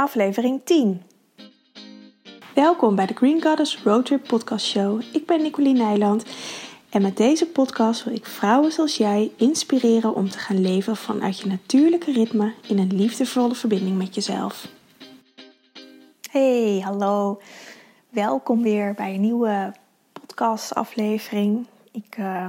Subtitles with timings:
[0.00, 1.02] aflevering 10.
[2.54, 5.02] Welkom bij de Green Goddess Roadtrip Podcast Show.
[5.12, 6.24] Ik ben Nicoline Nijland
[6.90, 11.38] en met deze podcast wil ik vrouwen zoals jij inspireren om te gaan leven vanuit
[11.38, 14.68] je natuurlijke ritme in een liefdevolle verbinding met jezelf.
[16.30, 17.40] Hey, hallo.
[18.08, 19.72] Welkom weer bij een nieuwe
[20.12, 21.66] podcastaflevering.
[21.92, 22.46] Ik, uh,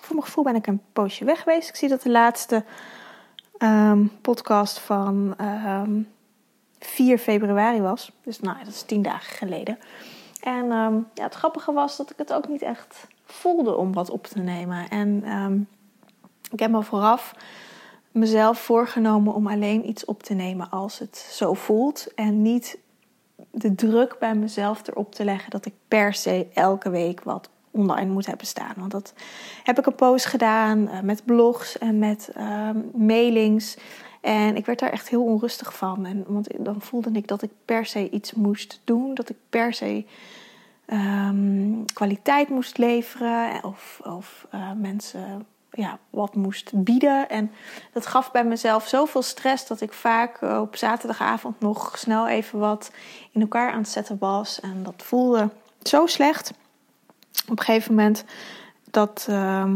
[0.00, 1.68] voor mijn gevoel ben ik een poosje weg geweest.
[1.68, 2.64] Ik zie dat de laatste
[3.58, 6.00] um, podcast van ehm,
[6.84, 8.12] 4 februari was.
[8.22, 9.78] Dus nou, dat is tien dagen geleden.
[10.40, 14.10] En um, ja, het grappige was dat ik het ook niet echt voelde om wat
[14.10, 14.88] op te nemen.
[14.88, 15.24] En
[16.50, 17.34] ik heb me vooraf
[18.12, 22.14] mezelf voorgenomen om alleen iets op te nemen als het zo voelt.
[22.14, 22.78] En niet
[23.50, 28.10] de druk bij mezelf erop te leggen dat ik per se elke week wat online
[28.10, 28.74] moet hebben staan.
[28.76, 29.14] Want dat
[29.62, 33.76] heb ik een post gedaan uh, met blogs en met uh, mailings.
[34.22, 36.06] En ik werd daar echt heel onrustig van.
[36.06, 39.14] En, want dan voelde ik dat ik per se iets moest doen.
[39.14, 40.04] Dat ik per se
[40.86, 43.64] um, kwaliteit moest leveren.
[43.64, 47.28] Of, of uh, mensen ja, wat moest bieden.
[47.28, 47.50] En
[47.92, 52.58] dat gaf bij mezelf zoveel stress dat ik vaak eh, op zaterdagavond nog snel even
[52.58, 52.90] wat
[53.30, 54.60] in elkaar aan het zetten was.
[54.60, 55.50] En dat voelde
[55.82, 56.52] zo slecht.
[57.48, 58.24] Op een gegeven moment
[58.90, 59.72] dat, uh,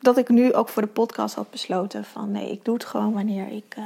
[0.00, 3.12] dat ik nu ook voor de podcast had besloten van nee, ik doe het gewoon
[3.12, 3.84] wanneer ik, uh,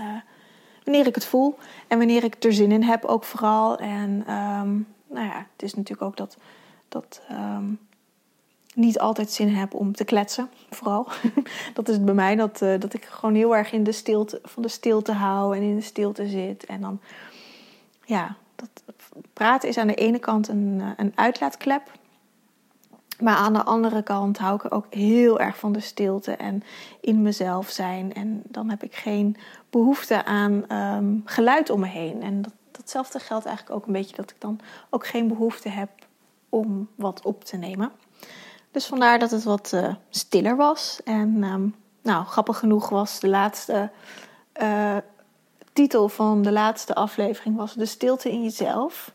[0.84, 1.58] wanneer ik het voel.
[1.88, 3.78] En wanneer ik er zin in heb ook vooral.
[3.78, 6.36] En um, nou ja, het is natuurlijk ook dat...
[6.88, 7.78] dat um,
[8.74, 11.08] niet altijd zin heb om te kletsen, vooral.
[11.74, 14.40] dat is het bij mij, dat, uh, dat ik gewoon heel erg in de stilte,
[14.42, 16.64] van de stilte hou en in de stilte zit.
[16.64, 17.00] En dan,
[18.04, 18.68] ja, dat,
[19.32, 21.90] praten is aan de ene kant een, eh, een uitlaatklep.
[23.20, 26.62] Maar aan de andere kant hou ik ook heel erg van de stilte en
[27.00, 28.14] in mezelf zijn.
[28.14, 29.36] En dan heb ik geen
[29.70, 32.22] behoefte aan um, geluid om me heen.
[32.22, 35.90] En dat, datzelfde geldt eigenlijk ook een beetje dat ik dan ook geen behoefte heb
[36.48, 37.92] om wat op te nemen.
[38.70, 41.00] Dus vandaar dat het wat uh, stiller was.
[41.04, 43.90] En um, nou, grappig genoeg was de laatste
[44.62, 44.96] uh,
[45.72, 49.12] titel van de laatste aflevering was De stilte in jezelf.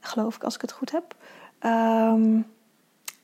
[0.00, 1.14] Geloof ik, als ik het goed heb.
[1.62, 2.51] Um,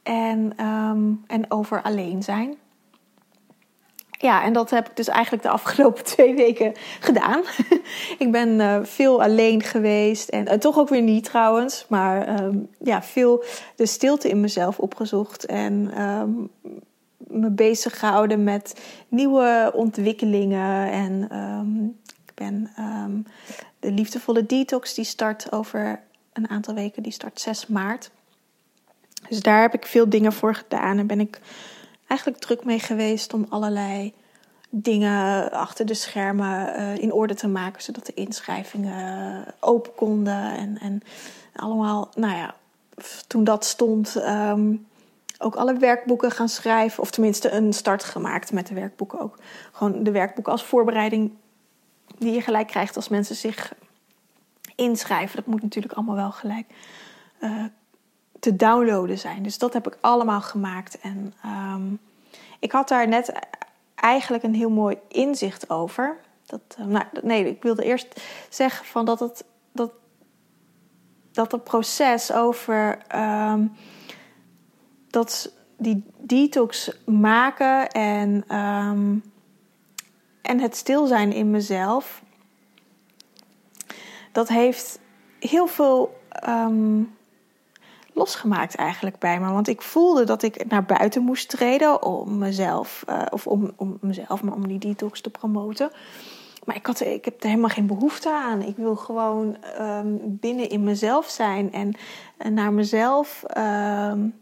[0.09, 2.57] en, um, en over alleen zijn.
[4.11, 7.43] Ja, en dat heb ik dus eigenlijk de afgelopen twee weken gedaan.
[8.25, 12.69] ik ben uh, veel alleen geweest en uh, toch ook weer niet trouwens, maar um,
[12.79, 13.45] ja, veel
[13.77, 16.51] de stilte in mezelf opgezocht en um,
[17.17, 20.91] me bezig gehouden met nieuwe ontwikkelingen.
[20.91, 21.23] En
[22.27, 22.71] ik ben
[23.81, 26.01] de liefdevolle detox die start over
[26.33, 28.11] een aantal weken, die start 6 maart.
[29.29, 31.41] Dus daar heb ik veel dingen voor gedaan en ben ik
[32.07, 34.15] eigenlijk druk mee geweest om allerlei
[34.71, 40.57] dingen achter de schermen uh, in orde te maken, zodat de inschrijvingen open konden.
[40.57, 41.03] En, en
[41.55, 42.55] allemaal, nou ja,
[43.27, 44.87] toen dat stond, um,
[45.39, 47.03] ook alle werkboeken gaan schrijven.
[47.03, 49.39] Of tenminste een start gemaakt met de werkboeken ook.
[49.73, 51.33] Gewoon de werkboeken als voorbereiding
[52.19, 53.75] die je gelijk krijgt als mensen zich
[54.75, 55.37] inschrijven.
[55.37, 56.67] Dat moet natuurlijk allemaal wel gelijk
[57.41, 57.65] uh,
[58.39, 59.43] te downloaden zijn.
[59.43, 60.99] Dus dat heb ik allemaal gemaakt.
[61.01, 62.01] En um,
[62.59, 63.33] ik had daar net
[63.95, 66.17] eigenlijk een heel mooi inzicht over.
[66.47, 69.91] Dat, uh, nou, nee, ik wilde eerst zeggen van dat het, dat,
[71.33, 73.73] dat het proces over um,
[75.11, 79.23] dat die detox maken en, um,
[80.43, 82.23] en het stil zijn in mezelf,
[84.33, 84.99] dat heeft
[85.39, 86.21] heel veel
[88.13, 89.53] losgemaakt eigenlijk bij me.
[89.53, 93.99] Want ik voelde dat ik naar buiten moest treden om mezelf, uh, of om, om
[94.01, 95.91] mezelf, maar om die detox te promoten.
[96.65, 98.63] Maar ik, had, ik heb er helemaal geen behoefte aan.
[98.63, 101.95] Ik wil gewoon um, binnen in mezelf zijn en,
[102.55, 104.35] naar mezelf, um,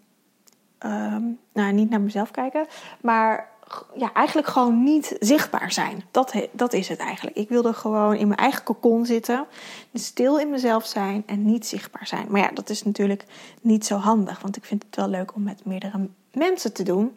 [0.78, 2.66] um, nou niet naar mezelf kijken,
[3.00, 3.55] maar
[3.96, 6.04] ja, eigenlijk gewoon niet zichtbaar zijn.
[6.10, 7.36] Dat, dat is het eigenlijk.
[7.36, 9.46] Ik wilde gewoon in mijn eigen kokon zitten,
[9.94, 12.26] stil in mezelf zijn en niet zichtbaar zijn.
[12.30, 13.24] Maar ja, dat is natuurlijk
[13.60, 17.16] niet zo handig, want ik vind het wel leuk om met meerdere mensen te doen.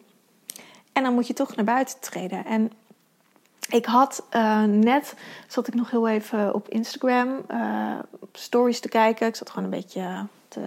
[0.94, 2.46] En dan moet je toch naar buiten treden.
[2.46, 2.72] En
[3.70, 5.16] ik had uh, net,
[5.48, 8.00] zat ik nog heel even op Instagram uh,
[8.32, 9.28] stories te kijken.
[9.28, 10.62] Ik zat gewoon een beetje te,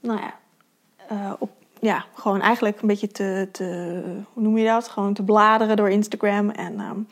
[0.00, 0.34] nou ja,
[1.12, 1.50] uh, op
[1.80, 4.88] ja, gewoon eigenlijk een beetje te, te, hoe noem je dat?
[4.88, 6.50] Gewoon te bladeren door Instagram.
[6.50, 7.08] En um,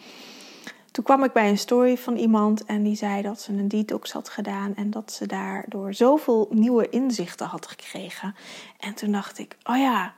[0.91, 4.13] toen kwam ik bij een story van iemand en die zei dat ze een detox
[4.13, 8.35] had gedaan en dat ze daardoor zoveel nieuwe inzichten had gekregen.
[8.79, 10.15] En toen dacht ik, oh ja,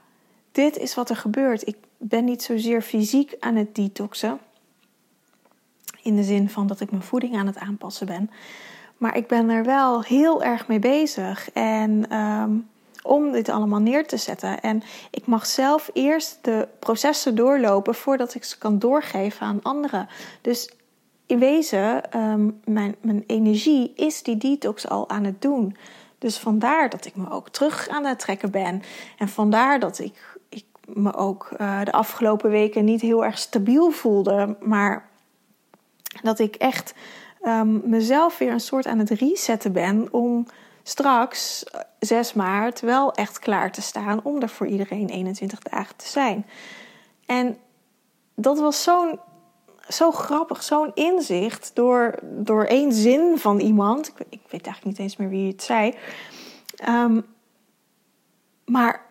[0.52, 1.66] dit is wat er gebeurt.
[1.66, 4.38] Ik ben niet zozeer fysiek aan het detoxen.
[6.02, 8.30] In de zin van dat ik mijn voeding aan het aanpassen ben.
[8.96, 11.50] Maar ik ben er wel heel erg mee bezig.
[11.52, 12.50] En ehm,
[13.02, 14.60] om dit allemaal neer te zetten.
[14.60, 20.08] En ik mag zelf eerst de processen doorlopen voordat ik ze kan doorgeven aan anderen.
[20.40, 20.70] Dus
[21.26, 25.76] in wezen, um, mijn, mijn energie is die detox al aan het doen.
[26.18, 28.82] Dus vandaar dat ik me ook terug aan het trekken ben.
[29.18, 33.90] En vandaar dat ik, ik me ook uh, de afgelopen weken niet heel erg stabiel
[33.90, 34.56] voelde.
[34.60, 35.08] Maar
[36.22, 36.94] dat ik echt
[37.42, 40.46] um, mezelf weer een soort aan het resetten ben om
[40.82, 41.64] straks
[42.00, 46.46] 6 maart wel echt klaar te staan om er voor iedereen 21 dagen te zijn.
[47.26, 47.58] En
[48.34, 49.18] dat was zo'n
[49.88, 54.08] zo grappig, zo'n inzicht door, door één zin van iemand.
[54.08, 55.94] Ik, ik, weet eigenlijk niet eens meer wie het zei.
[56.88, 57.26] Um,
[58.64, 59.06] maar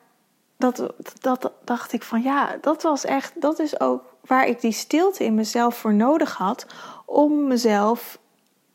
[0.57, 4.71] dat, dat dacht ik van ja, dat was echt, dat is ook waar ik die
[4.71, 6.65] stilte in mezelf voor nodig had
[7.05, 8.19] om mezelf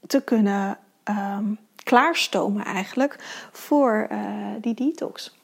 [0.07, 3.19] te kunnen um, klaarstomen eigenlijk
[3.53, 4.19] voor uh,
[4.61, 5.37] die detox.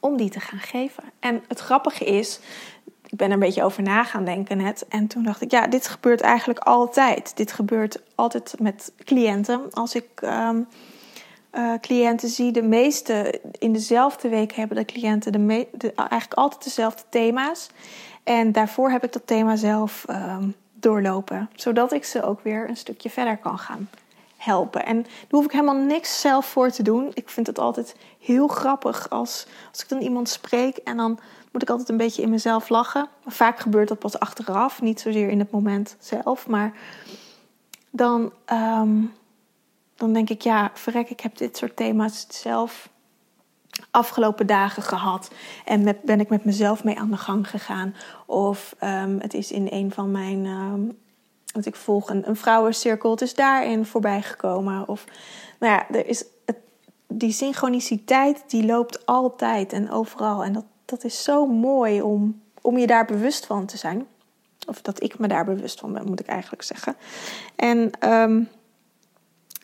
[0.00, 1.04] Om die te gaan geven.
[1.20, 2.40] En het grappige is,
[3.06, 4.86] ik ben er een beetje over na gaan denken net.
[4.88, 7.36] En toen dacht ik, ja, dit gebeurt eigenlijk altijd.
[7.36, 9.72] Dit gebeurt altijd met cliënten.
[9.72, 10.66] Als ik um,
[11.52, 17.02] uh, cliënten zie, de meeste in dezelfde week hebben de cliënten de, eigenlijk altijd dezelfde
[17.08, 17.70] thema's.
[18.22, 22.76] En daarvoor heb ik dat thema zelf um, doorlopen, zodat ik ze ook weer een
[22.76, 23.88] stukje verder kan gaan
[24.38, 24.86] helpen.
[24.86, 27.10] En daar hoef ik helemaal niks zelf voor te doen.
[27.14, 31.18] Ik vind het altijd heel grappig als, als ik dan iemand spreek en dan
[31.52, 33.08] moet ik altijd een beetje in mezelf lachen.
[33.26, 36.46] Vaak gebeurt dat pas achteraf, niet zozeer in het moment zelf.
[36.46, 36.72] Maar
[37.90, 39.14] dan, um,
[39.94, 42.88] dan denk ik, ja, verrek, ik heb dit soort thema's zelf
[43.90, 45.30] afgelopen dagen gehad.
[45.64, 47.94] En met, ben ik met mezelf mee aan de gang gegaan.
[48.26, 50.46] Of um, het is in een van mijn.
[50.46, 50.98] Um,
[51.58, 54.88] want ik volg een, een vrouwencirkel, het is daarin voorbij gekomen.
[54.88, 55.04] Of
[55.58, 56.56] nou ja, er is het,
[57.06, 60.44] die synchroniciteit die loopt altijd en overal.
[60.44, 64.06] En dat, dat is zo mooi om, om je daar bewust van te zijn.
[64.66, 66.96] Of dat ik me daar bewust van ben, moet ik eigenlijk zeggen.
[67.56, 68.48] En um,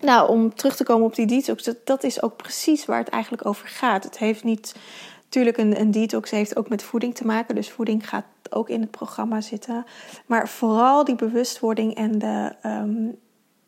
[0.00, 3.08] nou, om terug te komen op die detox, dat, dat is ook precies waar het
[3.08, 4.04] eigenlijk over gaat.
[4.04, 4.74] Het heeft niet.
[5.22, 7.54] Natuurlijk, een, een detox heeft ook met voeding te maken.
[7.54, 9.84] Dus voeding gaat ook in het programma zitten.
[10.26, 13.18] Maar vooral die bewustwording en de, um,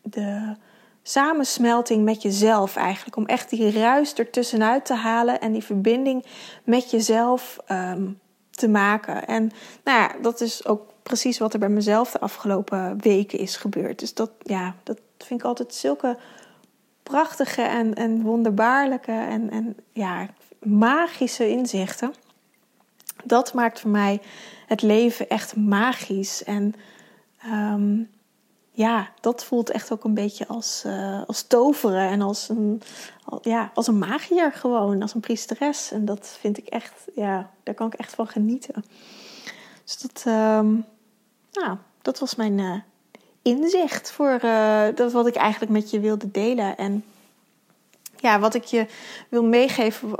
[0.01, 0.55] de
[1.03, 3.15] samensmelting met jezelf eigenlijk.
[3.15, 6.25] Om echt die ruis ertussenuit te halen en die verbinding
[6.63, 8.19] met jezelf um,
[8.49, 9.27] te maken.
[9.27, 9.51] En
[9.83, 13.99] nou ja, dat is ook precies wat er bij mezelf de afgelopen weken is gebeurd.
[13.99, 16.17] Dus dat, ja, dat vind ik altijd zulke
[17.03, 20.27] prachtige en, en wonderbaarlijke en, en ja,
[20.63, 22.13] magische inzichten.
[23.27, 24.21] Dat maakt voor mij
[24.67, 26.43] het leven echt magisch.
[26.43, 26.75] En
[27.45, 28.09] um,
[28.71, 32.81] ja, dat voelt echt ook een beetje als, uh, als toveren en als een,
[33.41, 35.91] ja, als een magier gewoon, als een priesteres.
[35.91, 38.85] En dat vind ik echt, ja, daar kan ik echt van genieten.
[39.83, 40.85] Dus dat, um,
[42.01, 42.79] dat was mijn uh,
[43.41, 46.77] inzicht voor uh, dat wat ik eigenlijk met je wilde delen.
[46.77, 47.03] En
[48.17, 48.85] ja, wat ik je
[49.29, 50.15] wil meegeven,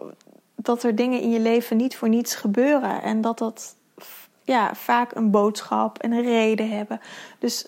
[0.68, 3.02] dat er dingen in je leven niet voor niets gebeuren.
[3.02, 3.76] En dat dat
[4.44, 7.02] ja, vaak een boodschap en een reden hebben.
[7.40, 7.68] Dus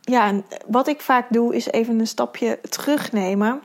[0.00, 3.62] ja, wat ik vaak doe is even een stapje terugnemen.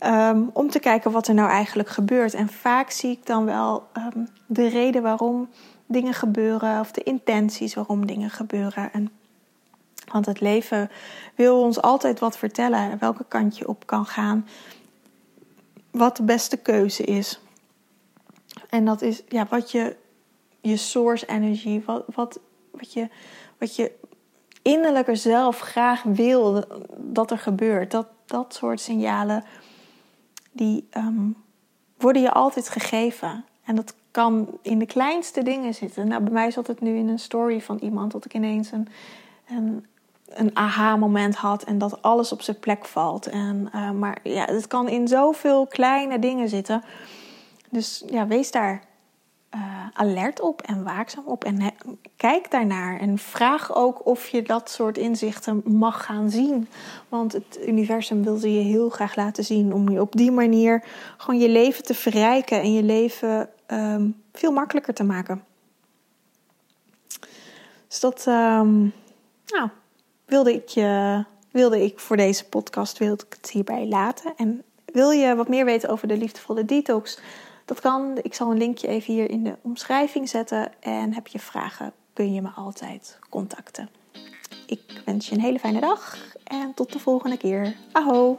[0.00, 2.34] Um, om te kijken wat er nou eigenlijk gebeurt.
[2.34, 5.48] En vaak zie ik dan wel um, de reden waarom
[5.86, 6.80] dingen gebeuren.
[6.80, 8.92] Of de intenties waarom dingen gebeuren.
[8.92, 9.10] En,
[10.12, 10.90] want het leven
[11.34, 12.98] wil ons altijd wat vertellen.
[12.98, 14.46] Welke kant je op kan gaan.
[15.92, 17.40] Wat de beste keuze is.
[18.68, 19.96] En dat is ja, wat je,
[20.60, 23.08] je source energy, wat, wat, wat, je,
[23.58, 23.92] wat je
[24.62, 26.64] innerlijker zelf graag wil
[26.96, 27.90] dat er gebeurt.
[27.90, 29.44] Dat, dat soort signalen,
[30.52, 31.36] die um,
[31.98, 33.44] worden je altijd gegeven.
[33.64, 36.08] En dat kan in de kleinste dingen zitten.
[36.08, 38.88] Nou, bij mij zat het nu in een story van iemand dat ik ineens een,
[39.48, 39.86] een,
[40.34, 43.26] een aha-moment had en dat alles op zijn plek valt.
[43.26, 46.82] En, uh, maar ja, het kan in zoveel kleine dingen zitten.
[47.70, 48.82] Dus ja, wees daar
[49.54, 51.44] uh, alert op en waakzaam op.
[51.44, 51.74] En
[52.16, 53.00] kijk daarnaar.
[53.00, 56.68] En vraag ook of je dat soort inzichten mag gaan zien.
[57.08, 59.74] Want het universum wil ze je heel graag laten zien.
[59.74, 60.84] Om je op die manier
[61.16, 65.44] gewoon je leven te verrijken en je leven um, veel makkelijker te maken.
[67.88, 68.24] Dus dat
[69.46, 69.68] nou,
[70.24, 74.32] wilde, ik je, wilde ik voor deze podcast wilde ik het hierbij laten.
[74.36, 77.18] En wil je wat meer weten over de liefdevolle detox?
[77.64, 78.18] Dat kan.
[78.22, 80.72] Ik zal een linkje even hier in de omschrijving zetten.
[80.80, 83.88] En heb je vragen, kun je me altijd contacten.
[84.66, 87.76] Ik wens je een hele fijne dag en tot de volgende keer.
[87.92, 88.38] Aho!